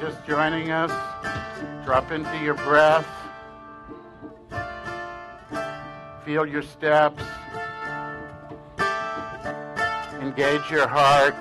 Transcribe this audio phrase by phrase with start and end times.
[0.00, 0.90] just joining us,
[1.84, 3.06] drop into your breath.
[6.24, 7.22] Feel your steps.
[10.22, 11.36] Engage your heart.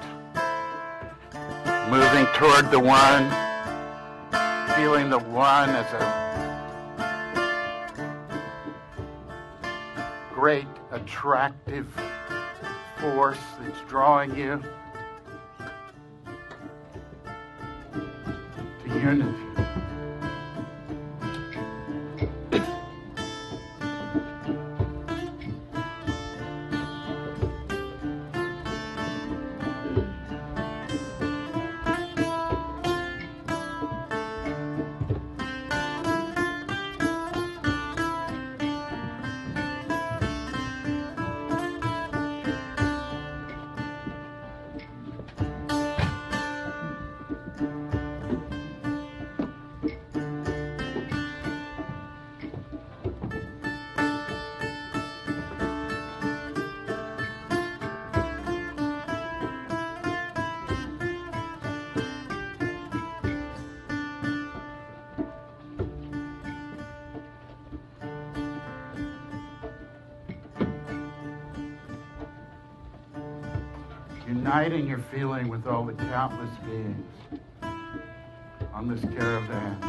[1.90, 3.30] Moving toward the one.
[4.76, 6.20] Feeling the one as a
[10.34, 11.88] great attractive
[12.98, 14.62] force that's drawing you
[19.00, 19.49] unity.
[74.50, 77.06] Uniting your feeling with all the countless beings
[78.74, 79.89] on this caravan.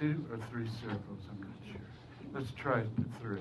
[0.00, 1.80] Two or three circles, I'm not sure.
[2.32, 2.82] Let's try
[3.20, 3.38] three.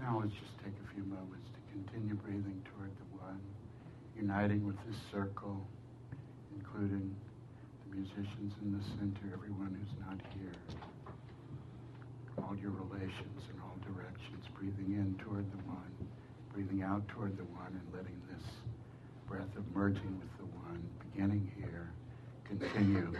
[0.00, 3.40] Now let's just take a few moments to continue breathing toward the one,
[4.16, 5.66] uniting with this circle,
[6.58, 7.14] including
[7.88, 10.52] the musicians in the center, everyone who's not here,
[12.38, 15.92] all your relations in all directions, breathing in toward the one,
[16.52, 18.44] breathing out toward the one, and letting this
[19.28, 21.90] breath of merging with the one, beginning here,
[22.44, 23.12] continue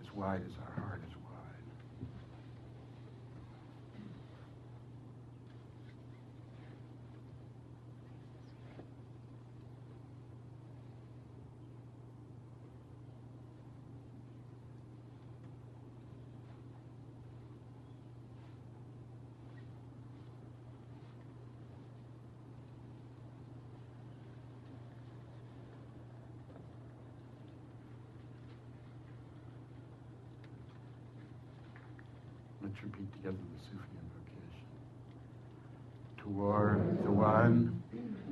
[0.00, 1.20] as wide as our heart is wide.
[32.82, 34.66] Repeat together the Sufi invocation.
[36.16, 37.82] Toward the one,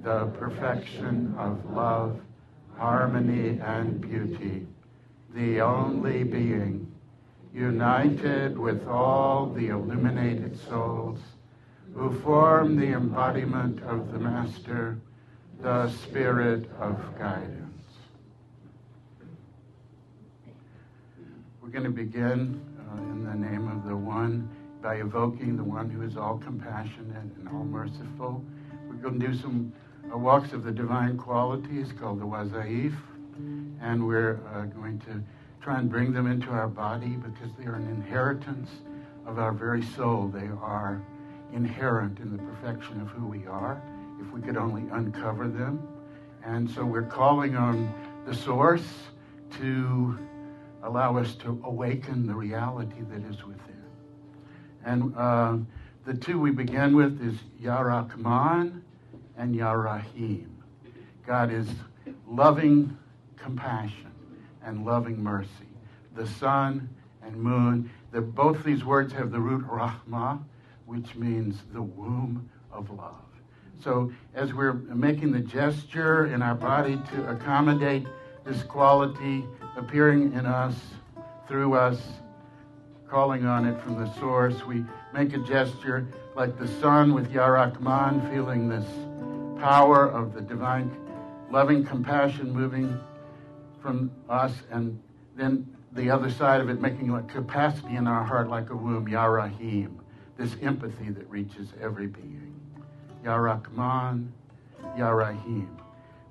[0.02, 2.18] the perfection of love,
[2.76, 4.66] harmony, and beauty,
[5.34, 6.90] the only being,
[7.52, 11.18] united with all the illuminated souls
[11.94, 14.96] who form the embodiment of the Master,
[15.60, 17.84] the Spirit of guidance.
[21.60, 24.48] We're going to begin uh, in the name of the One
[24.82, 28.44] by evoking the One who is all compassionate and all merciful.
[28.88, 29.72] We're going to do some
[30.12, 32.94] uh, walks of the divine qualities called the Wazaif,
[33.80, 35.22] and we're uh, going to
[35.60, 38.70] try and bring them into our body because they are an inheritance
[39.26, 40.28] of our very soul.
[40.28, 41.02] They are
[41.52, 43.82] inherent in the perfection of who we are,
[44.20, 45.86] if we could only uncover them.
[46.44, 47.92] And so we're calling on
[48.26, 48.86] the source
[49.58, 50.18] to
[50.82, 53.82] allow us to awaken the reality that is within.
[54.84, 55.56] And uh,
[56.04, 58.82] the two we begin with is Ya Rahman
[59.36, 60.62] and Ya Rahim.
[61.26, 61.68] God is
[62.26, 62.96] loving
[63.36, 64.12] compassion
[64.64, 65.48] and loving mercy.
[66.14, 66.88] The sun
[67.22, 70.42] and moon, the, both these words have the root rahma,
[70.86, 73.14] which means the womb of love.
[73.80, 78.06] So as we're making the gesture in our body to accommodate
[78.44, 79.44] this quality
[79.78, 80.74] appearing in us,
[81.46, 82.00] through us,
[83.08, 84.84] calling on it from the source, we
[85.14, 88.86] make a gesture like the sun with Ya Rahman, feeling this
[89.60, 90.94] power of the divine
[91.50, 92.98] loving compassion moving
[93.80, 95.00] from us, and
[95.36, 99.08] then the other side of it, making a capacity in our heart like a womb,
[99.08, 99.98] Ya Rahim,
[100.36, 102.54] this empathy that reaches every being.
[103.24, 104.32] Ya Rahman,
[104.96, 105.76] Ya Rahim,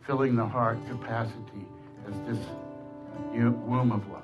[0.05, 1.65] filling the heart capacity
[2.07, 2.45] as this
[3.67, 4.23] womb of love.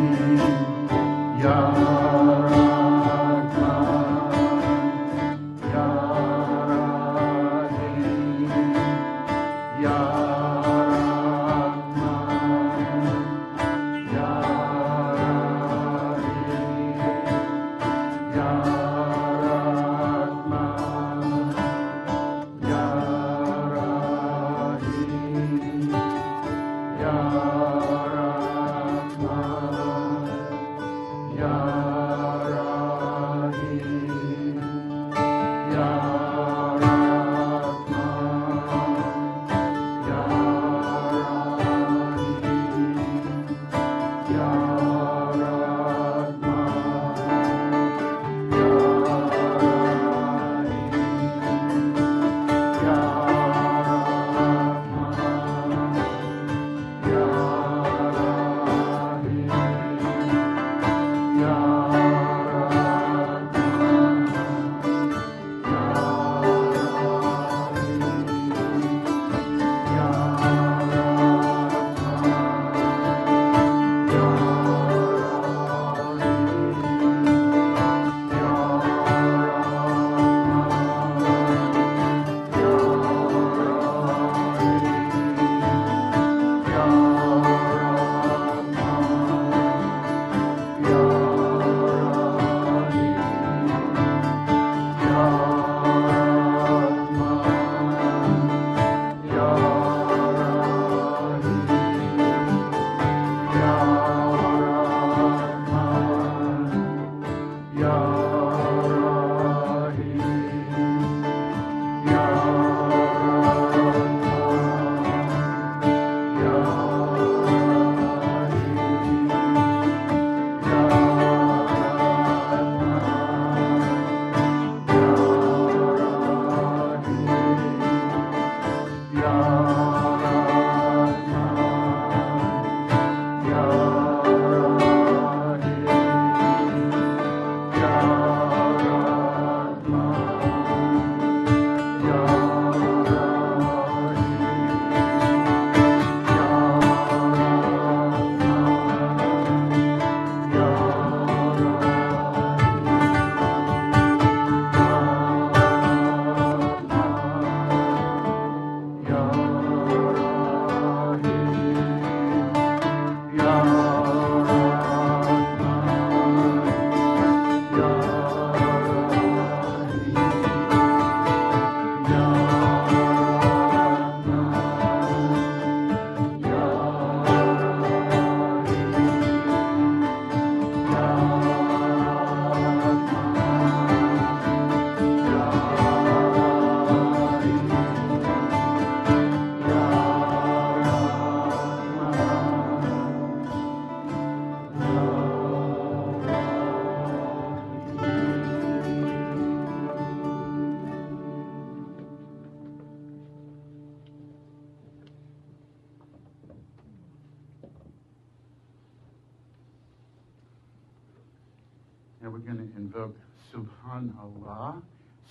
[213.61, 214.73] Ya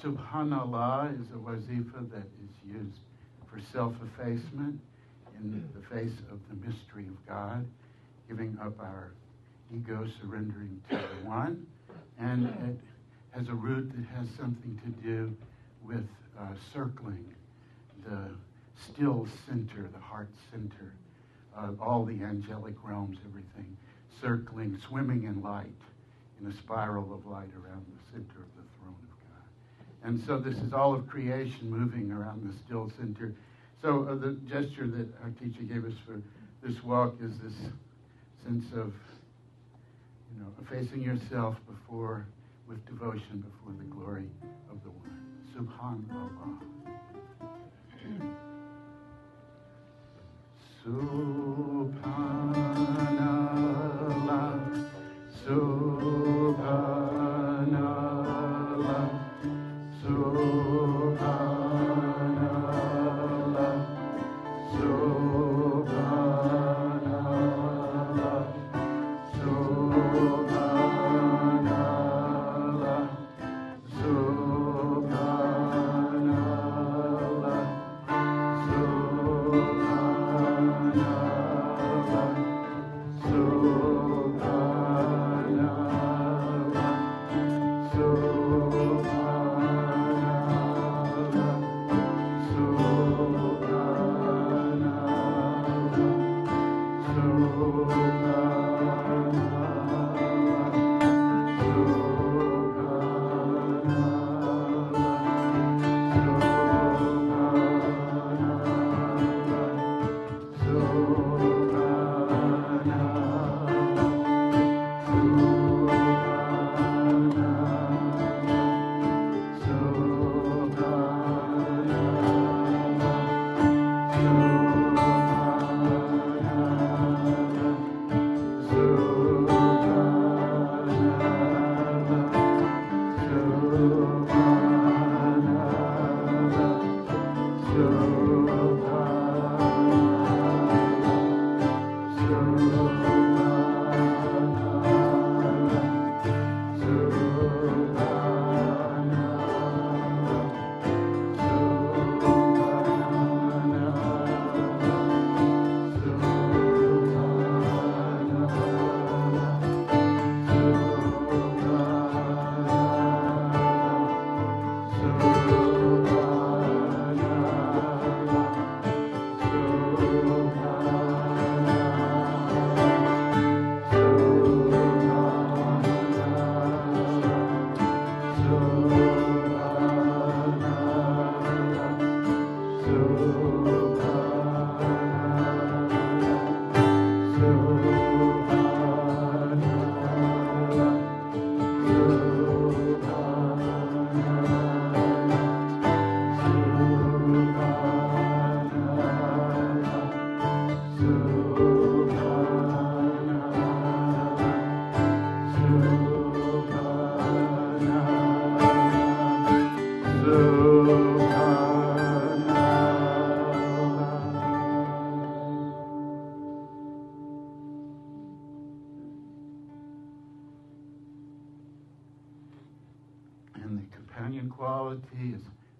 [0.04, 3.00] Subhanallah is a wazifa that is used
[3.52, 4.80] for self effacement
[5.40, 7.66] in the face of the mystery of God,
[8.28, 9.12] giving up our
[9.74, 11.66] ego, surrendering to the one.
[12.20, 12.80] And it
[13.32, 15.36] has a root that has something to do
[15.84, 16.08] with
[16.40, 17.26] uh, circling
[18.06, 18.30] the
[18.92, 20.94] still center, the heart center,
[21.82, 23.76] all the angelic realms, everything.
[24.22, 25.68] circling, swimming in light,
[26.42, 29.48] in a spiral of light around the center of the throne of God.
[30.04, 33.34] And so this is all of creation moving around the still center.
[33.82, 36.22] So uh, the gesture that our teacher gave us for
[36.66, 37.54] this walk is this
[38.44, 38.94] sense of,
[40.34, 42.26] you know, facing yourself before,
[42.68, 44.30] with devotion before the glory
[44.70, 45.10] of the One.
[45.56, 46.60] Subhanallah.
[50.86, 51.50] Subhanallah,
[55.46, 55.89] Subhanallah,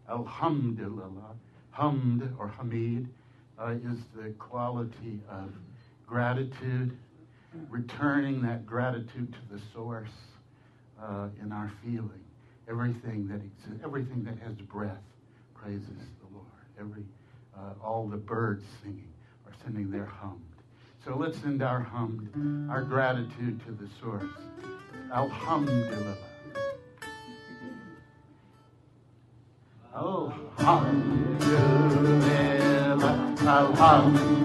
[0.10, 1.36] Alhamdulillah.
[1.78, 3.08] Hamd or Hamid
[3.60, 5.52] uh, is the quality of
[6.08, 6.98] gratitude,
[7.70, 10.10] returning that gratitude to the source
[11.02, 12.24] uh, in our feeling.
[12.70, 14.98] Everything that exists, everything that has breath
[15.56, 16.46] praises the Lord.
[16.80, 17.04] Every,
[17.56, 19.12] uh, all the birds singing
[19.48, 20.40] are sending their hamd.
[21.06, 24.32] So let's send our hamd, our gratitude to the source.
[25.14, 26.18] Alhamdulillah.
[30.02, 31.92] Oh, alhamdulillah,
[33.44, 34.40] Alhamdulillah,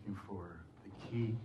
[0.10, 1.36] asking for the key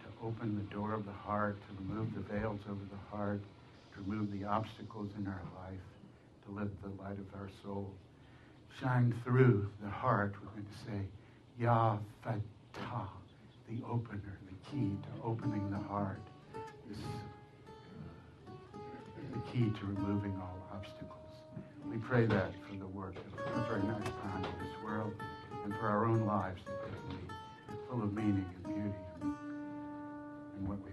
[0.00, 3.55] to open the door of the heart, to remove the veils over the heart, to
[4.00, 5.80] remove the obstacles in our life,
[6.46, 7.92] to let the light of our soul
[8.80, 10.34] shine through the heart.
[10.42, 11.06] We're going to say,
[11.58, 13.08] Ya Fatah,
[13.68, 16.20] the opener, the key to opening the heart.
[16.88, 18.78] This, uh,
[19.32, 21.12] the key to removing all obstacles.
[21.90, 25.12] We pray that for the work of Reverend Akpan in this world
[25.64, 27.32] and for our own lives that they can be
[27.88, 30.90] full of meaning and beauty and what we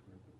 [0.06, 0.32] toward the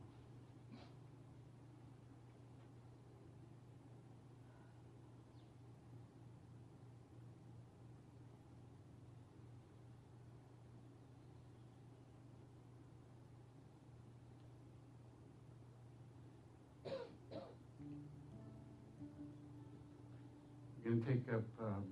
[20.84, 21.84] We're going to take up um,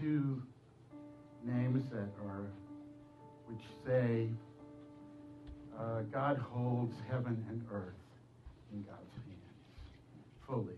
[0.00, 0.42] two
[1.44, 2.46] names that are,
[3.46, 4.28] which say,
[5.80, 7.94] uh, God holds heaven and earth
[8.72, 9.56] in God's hands,
[10.46, 10.76] fully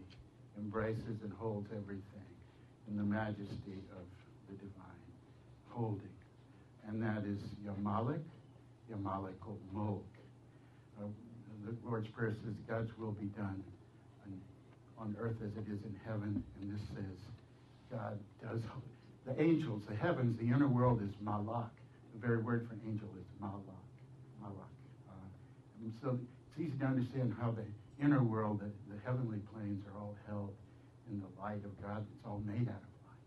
[0.57, 2.03] embraces and holds everything
[2.89, 4.07] in the majesty of
[4.49, 5.11] the divine
[5.71, 6.09] holding.
[6.87, 8.23] And that is Yamalek,
[8.93, 9.35] Yamalek
[9.73, 10.05] Mulk.
[11.01, 11.07] Uh,
[11.65, 13.63] the Lord's Prayer says, God's will be done
[14.27, 14.41] on,
[14.99, 16.43] on earth as it is in heaven.
[16.61, 17.19] And this says,
[17.91, 18.61] God does.
[19.27, 21.71] The angels, the heavens, the inner world is malak.
[22.15, 23.63] The very word for angel is malak.
[24.41, 24.72] Malak.
[25.83, 27.67] And so it's easy to understand how the
[28.03, 30.55] inner world, the, the heavenly planes, are all held
[31.11, 32.07] in the light of God.
[32.15, 33.27] It's all made out of light.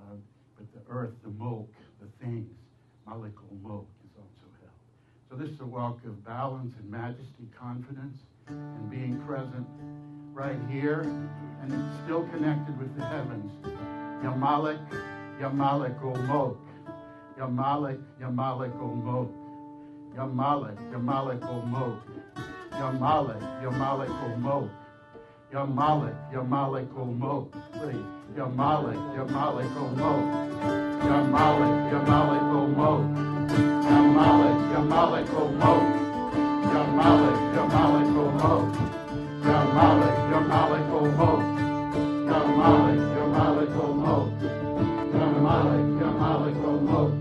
[0.00, 0.16] Uh,
[0.56, 1.70] but the earth, the mulk,
[2.00, 2.48] the things,
[3.06, 4.72] malikul mulk, is also held.
[5.28, 8.16] So this is a walk of balance and majesty, confidence,
[8.48, 9.66] and being present
[10.32, 11.00] right here,
[11.62, 13.52] and it's still connected with the heavens.
[14.22, 14.80] Yamalek,
[15.40, 16.58] Yamalek Mulk.
[17.38, 19.30] Yamalek, Yamalek Mulk.
[20.16, 21.98] Yamale, Yamale Omo.
[22.70, 24.70] Yamale, Yamale Omo.
[25.52, 27.50] Yamale, Yamale Omo.
[27.72, 28.06] Please.
[28.36, 30.10] Yamale, Yamale Komo.
[31.02, 32.90] Yamale, Yamale Komo.
[33.90, 35.72] Yamale, Yamale Komo.
[36.72, 38.60] Yamale, Yamale Komo.
[39.44, 41.30] Yamale, Yamale Komo.
[42.30, 44.14] Yamale, Yamale Komo.
[45.12, 47.13] Yamale, Yamale Komo.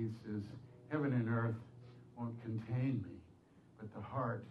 [0.00, 0.42] Hadith says,
[0.90, 1.54] Heaven and earth
[2.16, 3.16] won't contain me,
[3.78, 4.44] but the heart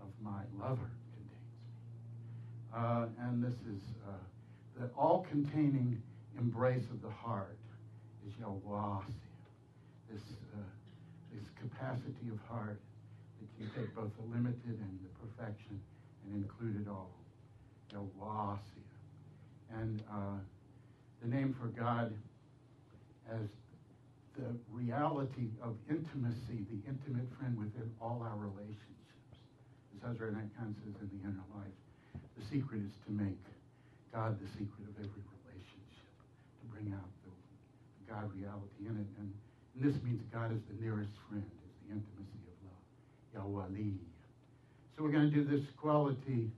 [0.00, 2.76] of my lover contains me.
[2.76, 4.12] Uh, and this is uh,
[4.78, 6.02] the all containing
[6.38, 7.56] embrace of the heart
[8.26, 9.04] is Yawasi,
[10.12, 10.22] this,
[10.54, 10.60] uh,
[11.32, 12.80] this capacity of heart
[13.40, 15.80] that can take both the limited and the perfection
[16.26, 17.10] and include it all.
[17.90, 18.60] Yawasi.
[19.80, 20.36] And uh,
[21.22, 22.12] the name for God
[23.30, 23.48] as
[24.70, 28.90] reality of intimacy, the intimate friend within all our relationships.
[29.96, 31.78] As Ezra Khan says in the inner life,
[32.36, 33.40] the secret is to make
[34.12, 36.10] God the secret of every relationship,
[36.60, 37.32] to bring out the,
[37.98, 39.10] the God reality in it.
[39.18, 39.32] And,
[39.74, 42.84] and this means God is the nearest friend, is the intimacy of love.
[43.34, 43.96] Yahwali.
[44.96, 46.50] So we're going to do this quality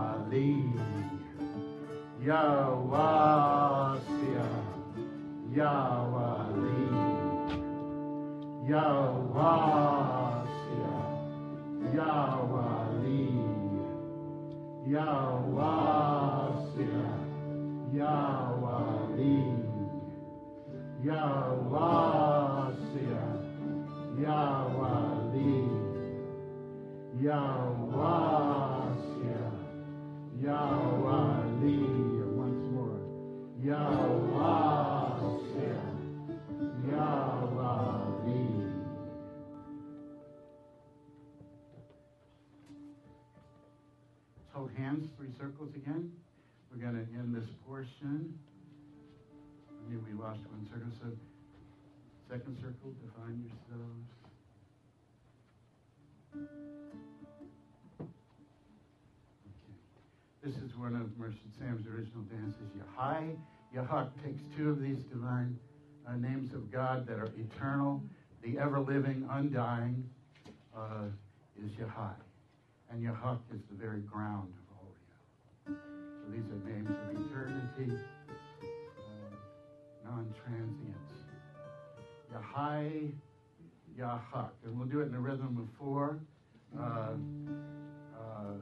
[2.27, 3.39] Yahweh,
[5.57, 6.08] Yahweh.
[8.69, 9.29] Yahwali.
[27.29, 29.45] Yahwasia,
[30.45, 31.81] Yahwali,
[33.67, 35.83] Yahwasia,
[36.89, 37.58] Yahwali,
[44.59, 46.11] Yahwasia, circles again.
[46.71, 48.39] We're going to end this portion.
[49.89, 50.91] Maybe we lost one circle.
[51.01, 51.07] So,
[52.29, 54.09] second circle, define yourselves.
[56.35, 58.09] Okay.
[60.43, 62.71] This is one of Murshid Sam's original dances.
[62.77, 63.37] Yahai,
[63.75, 65.59] Yahak takes two of these divine
[66.07, 68.03] uh, names of God that are eternal,
[68.43, 70.09] the ever living, undying,
[70.77, 71.05] uh,
[71.65, 72.15] is Yahai.
[72.91, 74.89] And Yahak is the very ground of all
[75.67, 75.85] reality.
[76.25, 77.93] So these are names of eternity,
[78.63, 79.35] uh,
[80.05, 81.13] non-transience.
[82.33, 83.13] Yahai,
[83.99, 84.51] Yahak.
[84.65, 86.19] And we'll do it in a rhythm of four.
[86.79, 87.13] Uh,
[88.19, 88.57] uh,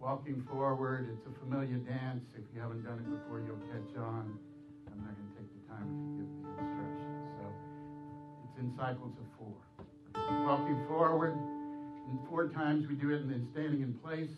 [0.00, 2.24] walking forward, it's a familiar dance.
[2.34, 4.38] If you haven't done it before, you'll catch on.
[4.86, 7.26] I'm not going to take the time if you give the instructions.
[7.38, 7.44] So
[8.46, 9.58] it's in cycles of four.
[10.46, 11.34] Walking forward,
[12.08, 14.30] and four times we do it, and then standing in place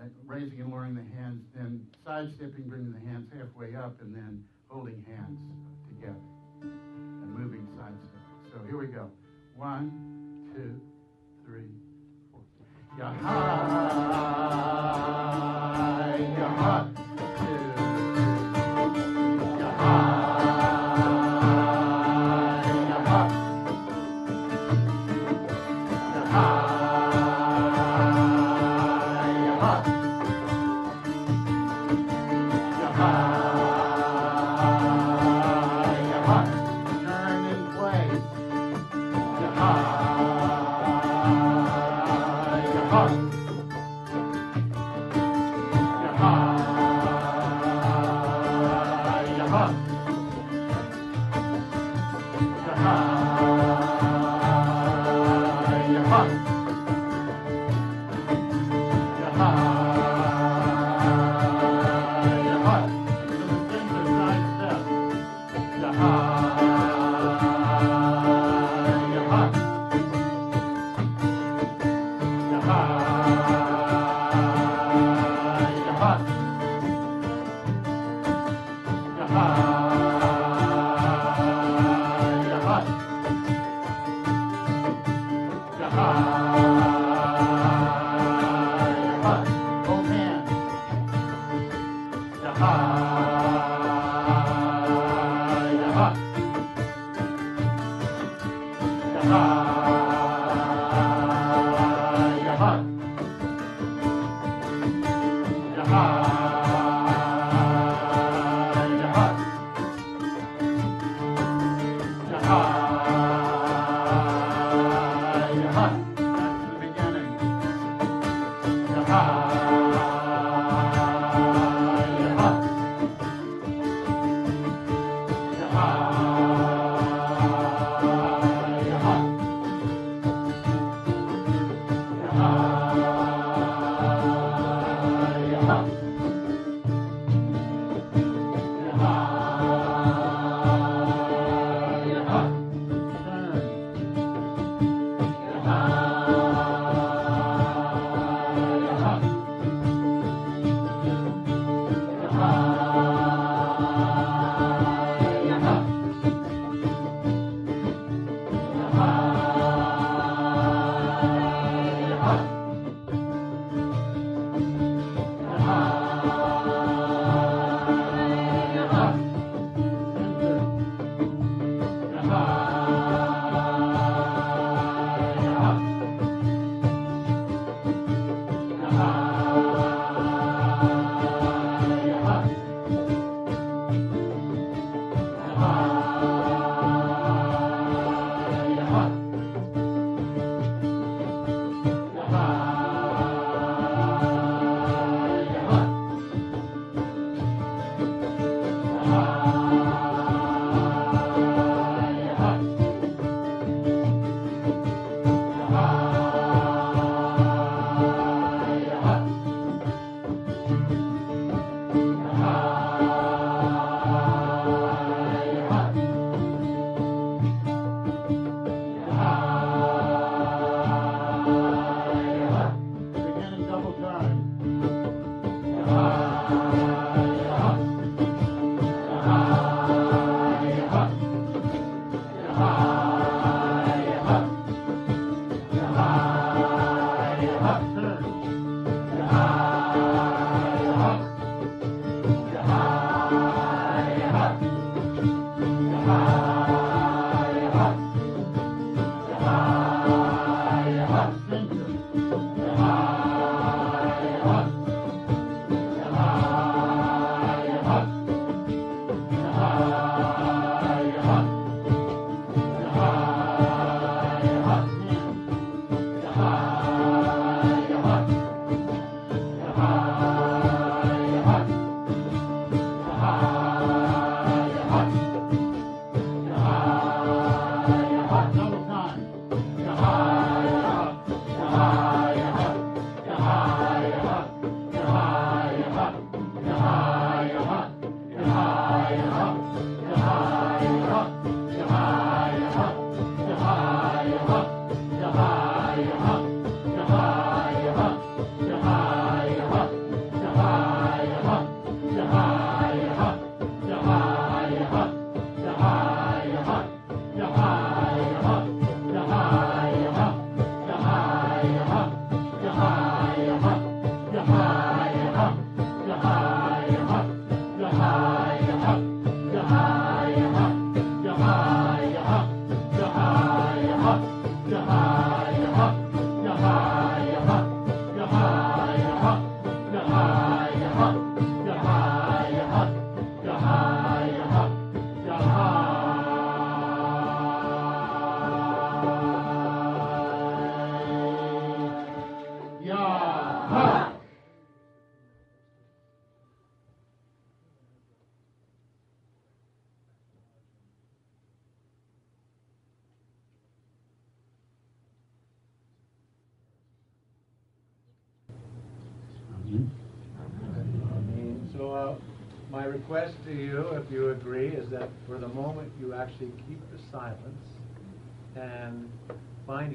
[0.00, 4.44] uh, raising and lowering the hands, then sidestepping, bringing the hands halfway up, and then
[4.68, 5.38] holding hands
[5.88, 6.20] together
[6.62, 8.20] and moving sidestepping.
[8.50, 9.10] So here we go.
[9.56, 9.90] One,
[10.54, 10.80] two,
[11.44, 11.70] three,
[12.30, 12.42] four.
[12.98, 14.36] Yahai,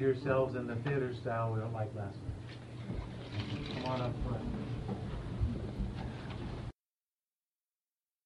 [0.02, 3.74] yourselves in the theater style we don't like last night.
[3.74, 4.42] Come on up front.